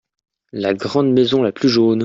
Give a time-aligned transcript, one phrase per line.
[0.51, 1.99] La grande maison la plus jaune.